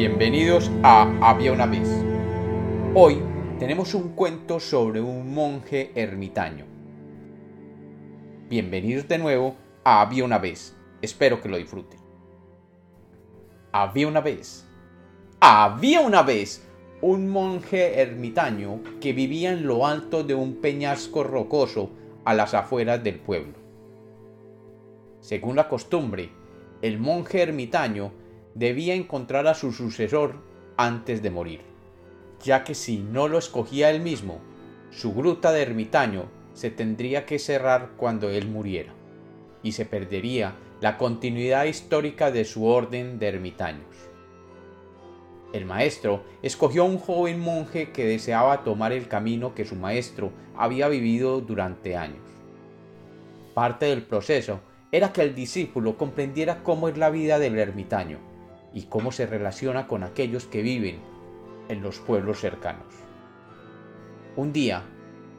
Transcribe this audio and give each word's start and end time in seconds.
Bienvenidos 0.00 0.70
a 0.82 1.02
Había 1.20 1.52
una 1.52 1.66
vez. 1.66 1.86
Hoy 2.94 3.20
tenemos 3.58 3.92
un 3.92 4.14
cuento 4.14 4.58
sobre 4.58 5.02
un 5.02 5.34
monje 5.34 5.92
ermitaño. 5.94 6.64
Bienvenidos 8.48 9.06
de 9.08 9.18
nuevo 9.18 9.56
a 9.84 10.00
Había 10.00 10.24
una 10.24 10.38
vez. 10.38 10.74
Espero 11.02 11.42
que 11.42 11.50
lo 11.50 11.58
disfruten. 11.58 12.00
Había 13.72 14.08
una 14.08 14.22
vez. 14.22 14.66
Había 15.38 16.00
una 16.00 16.22
vez 16.22 16.66
un 17.02 17.28
monje 17.28 18.00
ermitaño 18.00 18.80
que 19.02 19.12
vivía 19.12 19.52
en 19.52 19.66
lo 19.66 19.86
alto 19.86 20.24
de 20.24 20.34
un 20.34 20.62
peñasco 20.62 21.24
rocoso 21.24 21.90
a 22.24 22.32
las 22.32 22.54
afueras 22.54 23.04
del 23.04 23.18
pueblo. 23.18 23.58
Según 25.20 25.56
la 25.56 25.68
costumbre, 25.68 26.30
el 26.80 26.98
monje 26.98 27.42
ermitaño 27.42 28.12
debía 28.54 28.94
encontrar 28.94 29.46
a 29.46 29.54
su 29.54 29.72
sucesor 29.72 30.34
antes 30.76 31.22
de 31.22 31.30
morir, 31.30 31.60
ya 32.42 32.64
que 32.64 32.74
si 32.74 32.98
no 32.98 33.28
lo 33.28 33.38
escogía 33.38 33.90
él 33.90 34.00
mismo, 34.00 34.40
su 34.90 35.14
gruta 35.14 35.52
de 35.52 35.62
ermitaño 35.62 36.24
se 36.52 36.70
tendría 36.70 37.26
que 37.26 37.38
cerrar 37.38 37.90
cuando 37.96 38.28
él 38.28 38.48
muriera, 38.48 38.92
y 39.62 39.72
se 39.72 39.84
perdería 39.84 40.54
la 40.80 40.96
continuidad 40.96 41.64
histórica 41.64 42.30
de 42.30 42.44
su 42.44 42.64
orden 42.64 43.18
de 43.18 43.28
ermitaños. 43.28 43.94
El 45.52 45.66
maestro 45.66 46.24
escogió 46.42 46.82
a 46.82 46.86
un 46.86 46.98
joven 46.98 47.40
monje 47.40 47.90
que 47.90 48.06
deseaba 48.06 48.64
tomar 48.64 48.92
el 48.92 49.08
camino 49.08 49.54
que 49.54 49.64
su 49.64 49.76
maestro 49.76 50.32
había 50.56 50.88
vivido 50.88 51.40
durante 51.40 51.96
años. 51.96 52.22
Parte 53.52 53.86
del 53.86 54.02
proceso 54.02 54.60
era 54.92 55.12
que 55.12 55.22
el 55.22 55.34
discípulo 55.34 55.98
comprendiera 55.98 56.62
cómo 56.62 56.88
es 56.88 56.96
la 56.96 57.10
vida 57.10 57.38
del 57.38 57.58
ermitaño 57.58 58.29
y 58.72 58.82
cómo 58.82 59.12
se 59.12 59.26
relaciona 59.26 59.86
con 59.86 60.02
aquellos 60.02 60.46
que 60.46 60.62
viven 60.62 60.98
en 61.68 61.82
los 61.82 61.98
pueblos 61.98 62.40
cercanos. 62.40 62.86
Un 64.36 64.52
día, 64.52 64.84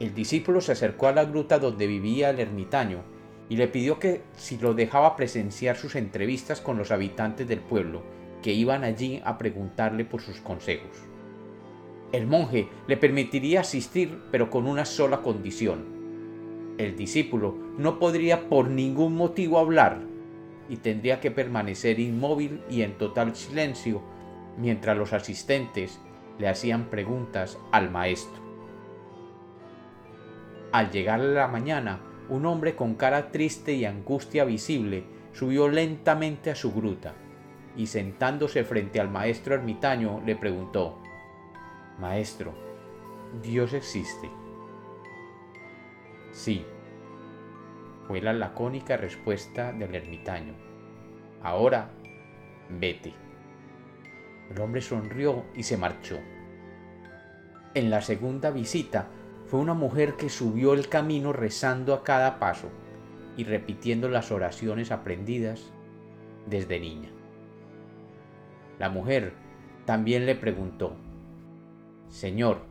el 0.00 0.14
discípulo 0.14 0.60
se 0.60 0.72
acercó 0.72 1.08
a 1.08 1.12
la 1.12 1.24
gruta 1.24 1.58
donde 1.58 1.86
vivía 1.86 2.30
el 2.30 2.40
ermitaño 2.40 3.02
y 3.48 3.56
le 3.56 3.68
pidió 3.68 3.98
que 3.98 4.22
si 4.36 4.58
lo 4.58 4.74
dejaba 4.74 5.16
presenciar 5.16 5.76
sus 5.76 5.94
entrevistas 5.94 6.60
con 6.60 6.78
los 6.78 6.90
habitantes 6.90 7.46
del 7.48 7.60
pueblo 7.60 8.02
que 8.42 8.52
iban 8.52 8.84
allí 8.84 9.22
a 9.24 9.38
preguntarle 9.38 10.04
por 10.04 10.20
sus 10.20 10.40
consejos. 10.40 10.90
El 12.12 12.26
monje 12.26 12.68
le 12.86 12.96
permitiría 12.96 13.60
asistir 13.60 14.18
pero 14.30 14.50
con 14.50 14.66
una 14.66 14.84
sola 14.84 15.22
condición. 15.22 15.84
El 16.78 16.96
discípulo 16.96 17.56
no 17.78 17.98
podría 17.98 18.48
por 18.48 18.68
ningún 18.68 19.14
motivo 19.14 19.58
hablar 19.58 20.00
y 20.72 20.78
tendría 20.78 21.20
que 21.20 21.30
permanecer 21.30 22.00
inmóvil 22.00 22.62
y 22.70 22.80
en 22.80 22.96
total 22.96 23.36
silencio 23.36 24.00
mientras 24.56 24.96
los 24.96 25.12
asistentes 25.12 26.00
le 26.38 26.48
hacían 26.48 26.86
preguntas 26.86 27.58
al 27.72 27.90
maestro. 27.90 28.40
Al 30.72 30.90
llegar 30.90 31.20
a 31.20 31.24
la 31.24 31.46
mañana, 31.46 32.00
un 32.30 32.46
hombre 32.46 32.74
con 32.74 32.94
cara 32.94 33.30
triste 33.30 33.74
y 33.74 33.84
angustia 33.84 34.46
visible 34.46 35.04
subió 35.34 35.68
lentamente 35.68 36.50
a 36.50 36.54
su 36.54 36.72
gruta 36.72 37.12
y 37.76 37.86
sentándose 37.86 38.64
frente 38.64 38.98
al 38.98 39.10
maestro 39.10 39.54
ermitaño 39.54 40.22
le 40.24 40.36
preguntó, 40.36 41.02
Maestro, 41.98 42.54
¿Dios 43.42 43.74
existe? 43.74 44.30
Sí, 46.30 46.64
fue 48.06 48.20
la 48.20 48.32
lacónica 48.32 48.96
respuesta 48.96 49.72
del 49.72 49.94
ermitaño. 49.94 50.54
Ahora, 51.42 51.90
vete. 52.68 53.14
El 54.50 54.60
hombre 54.60 54.80
sonrió 54.80 55.44
y 55.54 55.62
se 55.62 55.76
marchó. 55.76 56.18
En 57.74 57.90
la 57.90 58.02
segunda 58.02 58.50
visita 58.50 59.08
fue 59.46 59.60
una 59.60 59.74
mujer 59.74 60.14
que 60.14 60.28
subió 60.28 60.74
el 60.74 60.88
camino 60.88 61.32
rezando 61.32 61.94
a 61.94 62.04
cada 62.04 62.38
paso 62.38 62.68
y 63.36 63.44
repitiendo 63.44 64.08
las 64.08 64.30
oraciones 64.30 64.90
aprendidas 64.90 65.72
desde 66.46 66.80
niña. 66.80 67.10
La 68.78 68.90
mujer 68.90 69.32
también 69.86 70.26
le 70.26 70.34
preguntó, 70.34 70.96
Señor, 72.08 72.62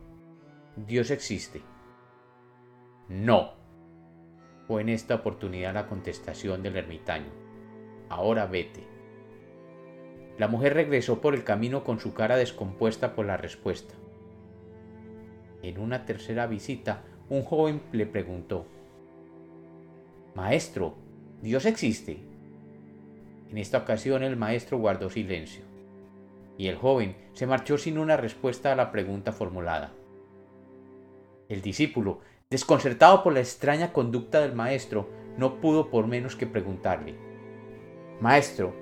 ¿Dios 0.75 1.09
existe? 1.09 1.61
No 3.09 3.60
en 4.79 4.89
esta 4.89 5.15
oportunidad 5.15 5.73
la 5.73 5.87
contestación 5.87 6.63
del 6.63 6.77
ermitaño. 6.77 7.31
Ahora 8.09 8.45
vete. 8.45 8.83
La 10.37 10.47
mujer 10.47 10.73
regresó 10.73 11.21
por 11.21 11.35
el 11.35 11.43
camino 11.43 11.83
con 11.83 11.99
su 11.99 12.13
cara 12.13 12.37
descompuesta 12.37 13.13
por 13.15 13.25
la 13.25 13.37
respuesta. 13.37 13.93
En 15.61 15.77
una 15.77 16.05
tercera 16.05 16.47
visita, 16.47 17.03
un 17.29 17.43
joven 17.43 17.81
le 17.91 18.05
preguntó, 18.05 18.65
Maestro, 20.33 20.95
¿Dios 21.41 21.65
existe? 21.65 22.17
En 23.49 23.57
esta 23.57 23.79
ocasión 23.79 24.23
el 24.23 24.37
maestro 24.37 24.77
guardó 24.77 25.09
silencio, 25.09 25.63
y 26.57 26.67
el 26.67 26.77
joven 26.77 27.15
se 27.33 27.47
marchó 27.47 27.77
sin 27.77 27.97
una 27.97 28.15
respuesta 28.15 28.71
a 28.71 28.75
la 28.75 28.91
pregunta 28.91 29.31
formulada. 29.31 29.91
El 31.49 31.61
discípulo 31.61 32.19
Desconcertado 32.51 33.23
por 33.23 33.31
la 33.31 33.39
extraña 33.39 33.93
conducta 33.93 34.41
del 34.41 34.53
maestro, 34.53 35.07
no 35.37 35.61
pudo 35.61 35.89
por 35.89 36.07
menos 36.07 36.35
que 36.35 36.45
preguntarle, 36.45 37.15
Maestro, 38.19 38.75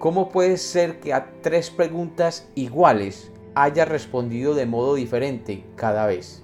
¿cómo 0.00 0.30
puede 0.30 0.56
ser 0.56 0.98
que 0.98 1.14
a 1.14 1.40
tres 1.40 1.70
preguntas 1.70 2.50
iguales 2.56 3.32
haya 3.54 3.84
respondido 3.84 4.56
de 4.56 4.66
modo 4.66 4.96
diferente 4.96 5.64
cada 5.76 6.06
vez? 6.06 6.42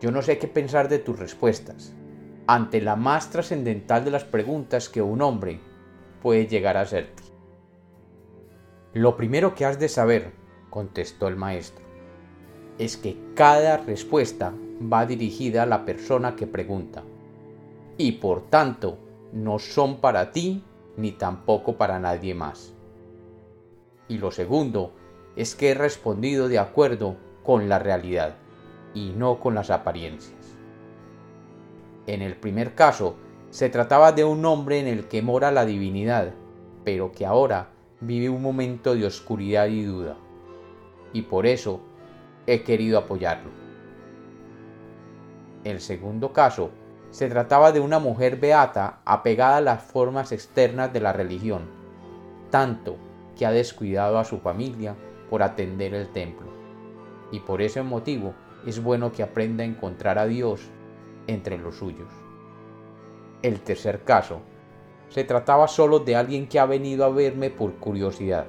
Yo 0.00 0.10
no 0.10 0.22
sé 0.22 0.38
qué 0.38 0.48
pensar 0.48 0.88
de 0.88 0.98
tus 0.98 1.18
respuestas, 1.18 1.92
ante 2.46 2.80
la 2.80 2.96
más 2.96 3.28
trascendental 3.28 4.06
de 4.06 4.12
las 4.12 4.24
preguntas 4.24 4.88
que 4.88 5.02
un 5.02 5.20
hombre 5.20 5.60
puede 6.22 6.46
llegar 6.46 6.78
a 6.78 6.80
hacerte. 6.80 7.22
Lo 8.94 9.18
primero 9.18 9.54
que 9.54 9.66
has 9.66 9.78
de 9.78 9.90
saber, 9.90 10.32
contestó 10.70 11.28
el 11.28 11.36
maestro, 11.36 11.84
es 12.78 12.96
que 12.96 13.18
cada 13.34 13.76
respuesta 13.76 14.54
va 14.80 15.06
dirigida 15.06 15.62
a 15.62 15.66
la 15.66 15.84
persona 15.84 16.36
que 16.36 16.46
pregunta 16.46 17.02
y 17.96 18.12
por 18.12 18.48
tanto 18.48 18.98
no 19.32 19.58
son 19.58 20.00
para 20.00 20.32
ti 20.32 20.62
ni 20.96 21.12
tampoco 21.12 21.76
para 21.76 21.98
nadie 21.98 22.34
más. 22.34 22.74
Y 24.08 24.18
lo 24.18 24.30
segundo 24.30 24.92
es 25.36 25.54
que 25.54 25.70
he 25.70 25.74
respondido 25.74 26.48
de 26.48 26.58
acuerdo 26.58 27.16
con 27.44 27.68
la 27.68 27.78
realidad 27.78 28.36
y 28.94 29.10
no 29.10 29.38
con 29.38 29.54
las 29.54 29.70
apariencias. 29.70 30.56
En 32.06 32.22
el 32.22 32.36
primer 32.36 32.74
caso, 32.74 33.16
se 33.50 33.68
trataba 33.68 34.12
de 34.12 34.24
un 34.24 34.44
hombre 34.44 34.80
en 34.80 34.86
el 34.86 35.06
que 35.06 35.22
mora 35.22 35.50
la 35.50 35.64
divinidad, 35.64 36.32
pero 36.84 37.12
que 37.12 37.26
ahora 37.26 37.70
vive 38.00 38.28
un 38.28 38.42
momento 38.42 38.94
de 38.94 39.06
oscuridad 39.06 39.66
y 39.68 39.82
duda. 39.82 40.16
Y 41.12 41.22
por 41.22 41.46
eso 41.46 41.80
he 42.46 42.62
querido 42.62 42.98
apoyarlo. 42.98 43.50
El 45.62 45.80
segundo 45.80 46.32
caso 46.32 46.70
se 47.10 47.28
trataba 47.28 47.70
de 47.70 47.80
una 47.80 47.98
mujer 47.98 48.36
beata 48.36 49.00
apegada 49.04 49.58
a 49.58 49.60
las 49.60 49.82
formas 49.82 50.32
externas 50.32 50.90
de 50.92 51.00
la 51.00 51.12
religión, 51.12 51.68
tanto 52.50 52.96
que 53.36 53.44
ha 53.44 53.50
descuidado 53.50 54.18
a 54.18 54.24
su 54.24 54.38
familia 54.38 54.96
por 55.28 55.42
atender 55.42 55.92
el 55.92 56.08
templo. 56.08 56.48
Y 57.30 57.40
por 57.40 57.60
ese 57.60 57.82
motivo 57.82 58.32
es 58.66 58.82
bueno 58.82 59.12
que 59.12 59.22
aprenda 59.22 59.62
a 59.62 59.66
encontrar 59.66 60.18
a 60.18 60.26
Dios 60.26 60.62
entre 61.26 61.58
los 61.58 61.76
suyos. 61.76 62.08
El 63.42 63.60
tercer 63.60 64.02
caso 64.04 64.40
se 65.10 65.24
trataba 65.24 65.68
solo 65.68 65.98
de 65.98 66.16
alguien 66.16 66.48
que 66.48 66.58
ha 66.58 66.64
venido 66.64 67.04
a 67.04 67.10
verme 67.10 67.50
por 67.50 67.74
curiosidad 67.74 68.46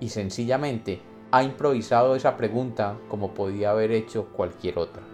y 0.00 0.10
sencillamente 0.10 1.00
ha 1.30 1.42
improvisado 1.42 2.14
esa 2.14 2.36
pregunta 2.36 2.98
como 3.08 3.32
podía 3.32 3.70
haber 3.70 3.90
hecho 3.90 4.26
cualquier 4.32 4.78
otra 4.78 5.13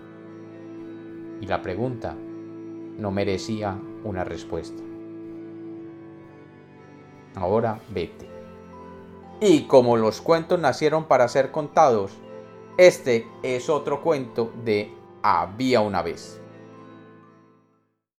y 1.41 1.47
la 1.47 1.63
pregunta 1.63 2.15
no 2.99 3.11
merecía 3.11 3.79
una 4.05 4.25
respuesta. 4.25 4.83
Ahora 7.35 7.81
vete. 7.89 8.29
Y 9.41 9.63
como 9.63 9.97
los 9.97 10.21
cuentos 10.21 10.61
nacieron 10.61 11.05
para 11.05 11.27
ser 11.29 11.51
contados, 11.51 12.13
este 12.77 13.27
es 13.43 13.71
otro 13.71 14.03
cuento 14.03 14.53
de 14.65 14.93
Había 15.23 15.81
una 15.81 16.03
vez. 16.03 16.40